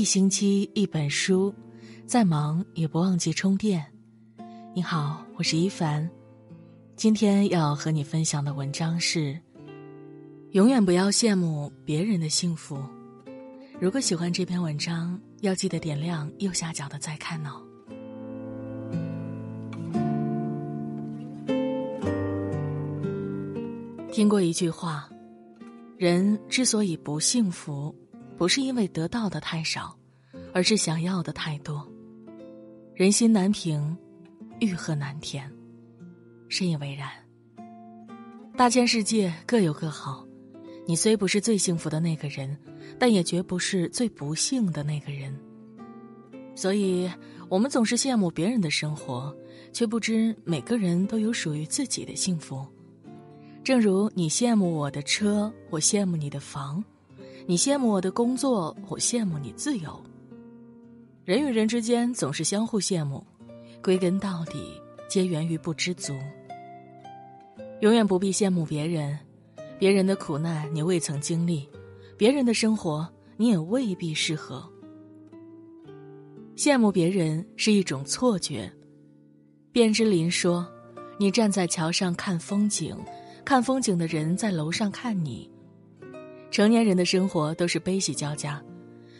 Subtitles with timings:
[0.00, 1.54] 一星期一本书，
[2.06, 3.84] 再忙也不忘记充电。
[4.74, 6.08] 你好，我是一凡，
[6.96, 9.38] 今天要和你分享的文章是：
[10.52, 12.82] 永远不要羡慕别人的幸福。
[13.78, 17.62] 如果喜欢这篇文章，要记得点亮右下角的再看哦。
[24.10, 25.10] 听过一句话：
[25.98, 27.94] 人之所以不幸福。
[28.40, 29.94] 不是因为得到的太少，
[30.54, 31.86] 而是想要的太多。
[32.94, 33.94] 人心难平，
[34.60, 35.46] 欲壑难填，
[36.48, 37.10] 深以为然。
[38.56, 40.26] 大千世界各有各好，
[40.86, 42.56] 你虽不是最幸福的那个人，
[42.98, 45.38] 但也绝不是最不幸的那个人。
[46.54, 47.10] 所以，
[47.50, 49.36] 我们总是羡慕别人的生活，
[49.70, 52.66] 却不知每个人都有属于自己的幸福。
[53.62, 56.82] 正如你羡慕我的车，我羡慕你的房。
[57.50, 60.00] 你羡慕我的工作，我羡慕你自由。
[61.24, 63.26] 人与人之间总是相互羡慕，
[63.82, 66.16] 归根到底皆源于不知足。
[67.80, 69.18] 永远不必羡慕别人，
[69.80, 71.68] 别人的苦难你未曾经历，
[72.16, 73.04] 别人的生活
[73.36, 74.64] 你也未必适合。
[76.54, 78.72] 羡慕别人是一种错觉。
[79.72, 80.64] 卞之琳说
[81.18, 82.96] ：“你站在桥上看风景，
[83.44, 85.50] 看风景的人在楼上看你。”
[86.50, 88.62] 成年人的生活都是悲喜交加，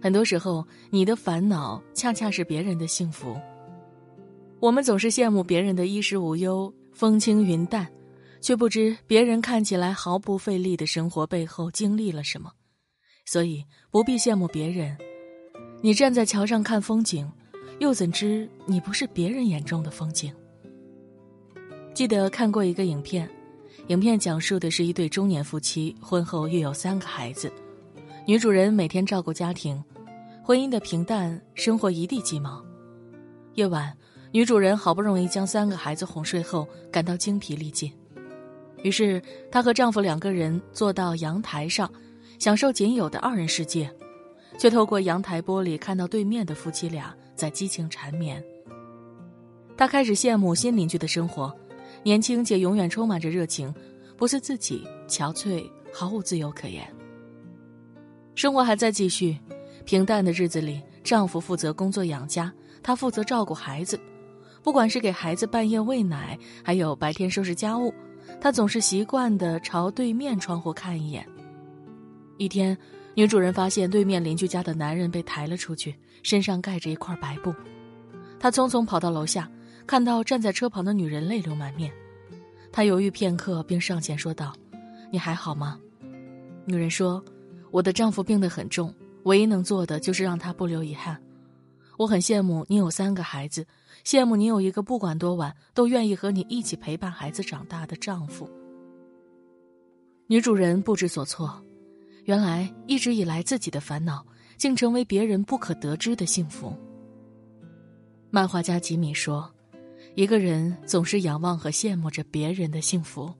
[0.00, 3.36] 很多时候你的烦恼恰恰是别人的幸福。
[4.60, 7.86] 我们总是羡慕别人的衣食无忧、风轻云淡，
[8.40, 12.50] 却不知别人看起来毫不费力的生活背后经历了什么。
[13.24, 14.96] 所以不必羡慕别人。
[15.82, 17.30] 你站在桥上看风景，
[17.80, 20.32] 又怎知你不是别人眼中的风景？
[21.92, 23.28] 记得看过一个影片。
[23.88, 27.52] 影片讲述的是一对中年夫妻，婚后育有三个孩子。
[28.26, 29.80] 女主人每天照顾家庭，
[30.42, 32.60] 婚姻的平淡，生活一地鸡毛。
[33.54, 33.96] 夜晚，
[34.32, 37.92] 女主人好不容易将三个孩子哄睡后，感到精疲力尽，
[38.82, 39.22] 于是
[39.52, 41.88] 她和丈夫两个人坐到阳台上，
[42.40, 43.88] 享受仅有的二人世界，
[44.58, 48.42] 却透过阳台玻璃看到对面的夫妻俩在激情缠绵。
[49.76, 51.56] 她开始羡慕新邻居的生活。
[52.06, 53.74] 年轻且永远充满着热情，
[54.16, 56.88] 不是自己憔悴，毫无自由可言。
[58.36, 59.36] 生活还在继续，
[59.84, 63.98] 平淡的日子里，丈夫负责工作养家，她负责照顾孩子。
[64.62, 67.92] 不管是给孩子半夜喂奶，还有白天收拾家务，
[68.40, 71.26] 她总是习惯地朝对面窗户看一眼。
[72.38, 72.78] 一天，
[73.16, 77.52] 女主人发现对面邻居家的男人被抬了出去，身上盖着一块白布，
[78.38, 79.50] 她匆匆跑到楼下。
[79.86, 81.92] 看到站在车旁的女人泪流满面，
[82.72, 84.52] 他犹豫片刻，并上前说道
[85.12, 85.80] ：“你还好吗？”
[86.66, 87.24] 女人说
[87.70, 88.92] ：“我的丈夫病得很重，
[89.22, 91.16] 唯一能做的就是让他不留遗憾。
[91.96, 93.64] 我很羡慕你有三个孩子，
[94.04, 98.50] 羡慕你有一个不管多晚都愿意和你一起陪伴孩子长大的丈夫。”
[100.26, 101.64] 女主人不知所措，
[102.24, 104.26] 原来一直以来自己的烦恼，
[104.56, 106.76] 竟成为别人不可得知的幸福。
[108.30, 109.48] 漫画家吉米说。
[110.16, 113.30] 一个人总是仰望和羡慕着别人的幸福，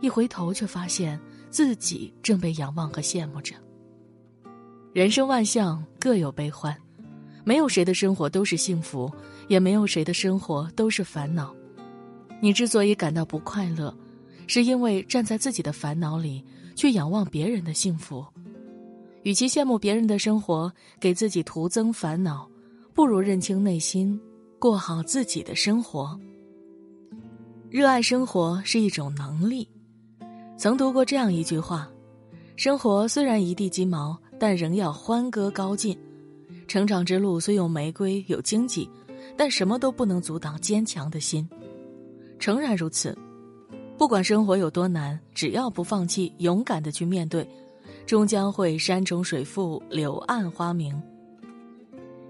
[0.00, 1.18] 一回头却发现
[1.50, 3.56] 自己正被仰望和羡慕着。
[4.92, 6.72] 人生万象各有悲欢，
[7.42, 9.12] 没有谁的生活都是幸福，
[9.48, 11.52] 也没有谁的生活都是烦恼。
[12.40, 13.92] 你之所以感到不快乐，
[14.46, 16.44] 是因为站在自己的烦恼里
[16.76, 18.24] 去仰望别人的幸福。
[19.24, 22.48] 与其羡慕别人的生活，给自己徒增烦恼，
[22.94, 24.20] 不如认清内心。
[24.64, 26.18] 过好自己的生活。
[27.68, 29.68] 热爱生活是一种能力。
[30.56, 31.86] 曾读过这样一句话：
[32.56, 35.94] 生活虽然一地鸡毛，但仍要欢歌高进；
[36.66, 38.88] 成长之路虽有玫瑰有荆棘，
[39.36, 41.46] 但什么都不能阻挡坚强的心。
[42.38, 43.14] 诚然如此，
[43.98, 47.46] 不管生活有多难，只要不放弃，勇敢的去面对，
[48.06, 50.98] 终将会山重水复，柳暗花明。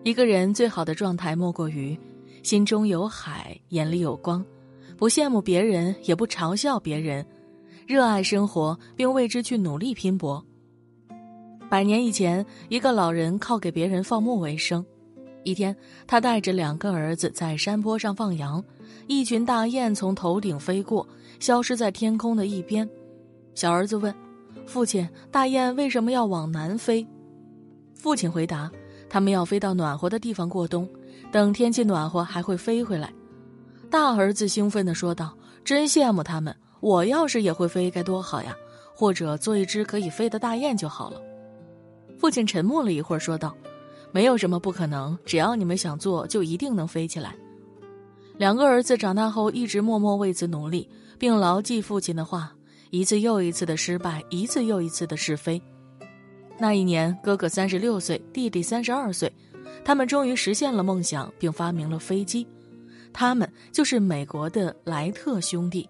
[0.03, 1.97] 一个人最好的状态，莫过于。
[2.45, 4.45] 心中有海，眼里有光，
[4.99, 7.25] 不羡慕别人，也不嘲笑别人，
[7.87, 10.45] 热爱生活，并为之去努力拼搏。
[11.71, 14.85] 百年以前，一个老人靠给别人放牧为生。
[15.43, 15.75] 一天，
[16.07, 18.63] 他带着两个儿子在山坡上放羊，
[19.07, 21.09] 一群大雁从头顶飞过，
[21.41, 22.87] 消失在天空的一边。
[23.55, 24.15] 小儿子问
[24.69, 27.07] ：“父亲，大雁为什么要往南飞？”
[27.97, 28.71] 父亲回答
[29.09, 30.87] ：“他们要飞到暖和的地方过冬。”
[31.35, 33.13] 等天气暖和，还会飞回来。
[33.91, 35.37] 大儿子兴奋地说道
[35.67, 36.55] ：“真羡慕他们！
[36.79, 38.55] 我要是也会飞，该多好呀！
[38.95, 41.21] 或者做一只可以飞的大雁就好了。”
[42.21, 43.53] 父亲沉默了一会儿，说道
[44.15, 47.35] ：“没有什么不可能，只要你们想做，就一定能飞起来。
[48.39, 50.89] 两个儿子长大后一直默默为此努力，
[51.19, 52.53] 并牢记父亲的话：
[52.91, 55.61] 一次又一次的失败，一次又一次的试飞。
[56.61, 59.33] 那一年，哥哥三十六岁，弟弟三十二岁，
[59.83, 62.47] 他们终于实现了梦想，并发明了飞机。
[63.13, 65.89] 他们就是美国的莱特兄弟。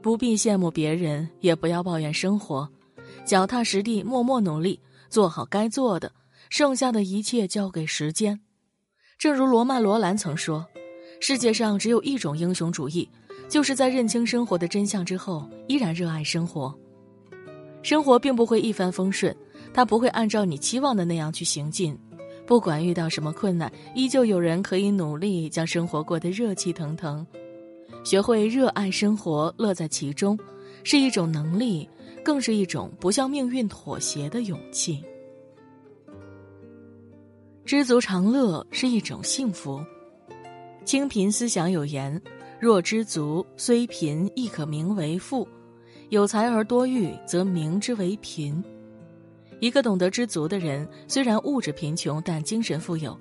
[0.00, 2.68] 不必羡慕别人，也不要抱怨生活，
[3.24, 6.12] 脚踏实地，默默努力，做好该做的，
[6.50, 8.40] 剩下的一切交给时间。
[9.18, 10.66] 正如罗曼·罗兰曾说。
[11.20, 13.08] 世界上只有一种英雄主义，
[13.48, 16.76] 就是在认清生活的真相之后，依然热爱生活。
[17.82, 19.34] 生活并不会一帆风顺，
[19.72, 21.98] 它不会按照你期望的那样去行进。
[22.46, 27.26] 不管遇到什么困难，依旧有人可以努力将生活过得热气腾腾。
[28.04, 30.38] 学会热爱生活，乐在其中，
[30.82, 31.88] 是一种能力，
[32.22, 35.02] 更是一种不向命运妥协的勇气。
[37.64, 39.82] 知足常乐是一种幸福。
[40.84, 42.20] 清贫思想有言
[42.60, 45.48] ：“若知足，虽贫亦可名为富；
[46.10, 48.62] 有才而多欲，则名之为贫。”
[49.60, 53.18] 一个懂得知足的人，虽然物质贫穷，但精神富有。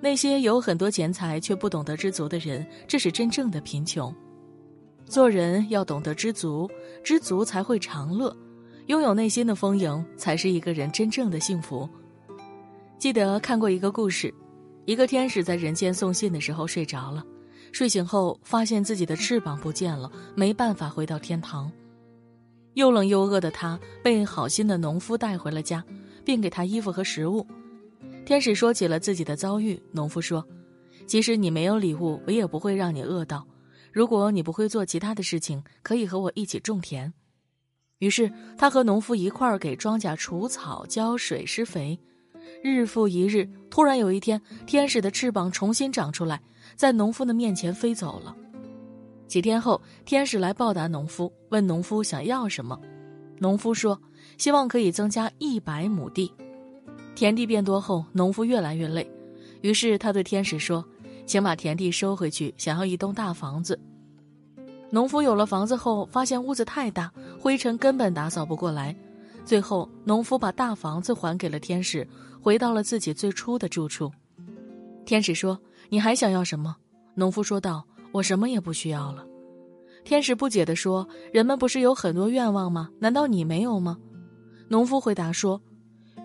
[0.00, 4.14] 那些有很多钱财却不懂得知足的人，这是真正的贫穷。
[5.06, 6.70] 做人要懂得知足，
[7.02, 8.36] 知足才会长乐。
[8.86, 11.88] 拥有内心的丰盈，才是一个人真正的幸福。
[12.98, 14.32] 记得看过一个故事。
[14.84, 17.22] 一个天使在人间送信的时候睡着了，
[17.72, 21.70] 睡醒后发现自己的翅膀不见了，没办法回到天堂。
[22.78, 25.84] 又冷又饿的他被好心的农夫带回了家，
[26.24, 27.44] 并给他衣服和食物。
[28.24, 30.46] 天使说起了自己的遭遇，农夫说
[31.04, 33.44] ：“即使你没有礼物，我也不会让你饿到。
[33.90, 37.12] 如果你不会做其他的事情，可以和我一起种田。”
[37.98, 41.98] 于是他和农夫一块儿给庄稼除草、浇水、施肥。
[42.62, 46.40] 日复一日，突然有一天，天使的翅膀重新长出来，
[46.76, 48.36] 在农夫的面前飞走了。
[49.28, 52.80] 几天后，天使来报答农夫，问农夫想要什么。
[53.38, 54.00] 农夫说
[54.38, 56.32] ：“希望可以增加一百亩地。”
[57.14, 59.08] 田地变多后，农夫越来越累，
[59.60, 60.84] 于是他对天使说
[61.26, 63.78] ：“请把田地收回去，想要一栋大房子。”
[64.90, 68.96] 农夫有了房子后，发现屋子太大，灰尘根本打扫不过来。
[69.44, 72.06] 最后，农夫把大房子还给了天使，
[72.40, 74.10] 回到了自己最初的住处。
[75.04, 75.60] 天使说
[75.90, 76.74] ：“你还想要什么？”
[77.14, 79.26] 农夫说道：“我什么也不需要了。”
[80.04, 82.88] 天使不解地说：“人们不是有很多愿望吗？
[82.98, 83.98] 难道你没有吗？”
[84.68, 85.60] 农夫回答说：“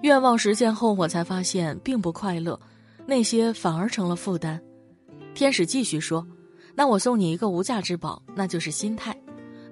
[0.04, 2.60] 愿望实现后，我才发现并不快乐，
[3.06, 4.62] 那些反而成了负担。”
[5.36, 6.26] 天使继续说
[6.76, 9.16] ：“那我送你一个无价之宝，那就是心态。”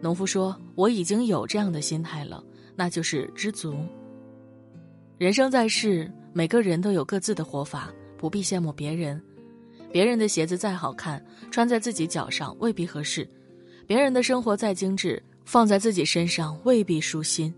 [0.01, 2.43] 农夫说：“我已经有这样的心态了。”
[2.73, 3.75] 那就是知足。
[5.17, 9.21] 人生在世，每个人都有各自的活法，不必羡慕别人。
[9.91, 13.25] 别人的鞋子再好看，穿在自己脚上未必合适；
[13.85, 17.53] 别人的生活再精致，放在自己身上未必舒心。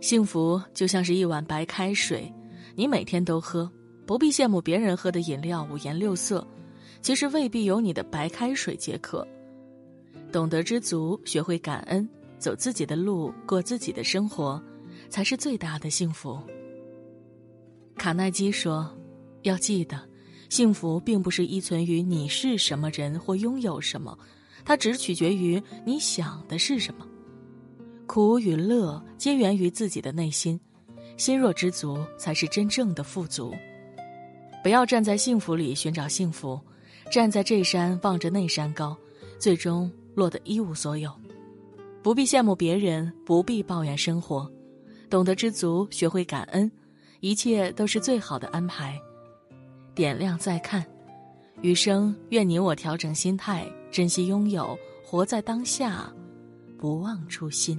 [0.00, 2.32] 幸福就像是一碗白开水，
[2.76, 3.70] 你每天都喝，
[4.06, 6.46] 不必羡慕别人喝的饮料五颜六色，
[7.02, 9.26] 其实未必有你的白开水解渴。
[10.30, 12.08] 懂得知足，学会感恩。
[12.38, 14.62] 走自己的路，过自己的生活，
[15.10, 16.40] 才是最大的幸福。
[17.96, 18.88] 卡耐基说
[19.42, 20.07] ：“要记得，
[20.48, 24.18] 幸福并不是依存于你是什么人或拥有什么，
[24.64, 27.06] 它只取决于你想的是什么。
[28.06, 30.58] 苦与乐皆源于自己的内心，
[31.16, 33.54] 心若知足，才是真正的富足。
[34.62, 36.58] 不要站在幸福里寻找幸福，
[37.10, 38.96] 站在这山望着那山高，
[39.38, 41.12] 最终落得一无所有。”
[42.02, 44.50] 不必羡慕别人，不必抱怨生活，
[45.10, 46.70] 懂得知足，学会感恩，
[47.20, 48.98] 一切都是最好的安排。
[49.98, 50.86] 点亮再看，
[51.60, 56.08] 余生愿你我调整心态，珍惜拥有，活在当下，
[56.78, 57.76] 不忘初心。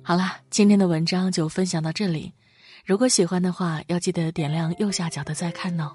[0.00, 2.32] 好啦，今天的文章就分享到这里。
[2.84, 5.90] 如果喜欢的话，要记得点亮右下角的再看哦。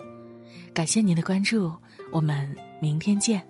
[0.74, 1.72] 感谢您的关注，
[2.12, 3.42] 我们明天见。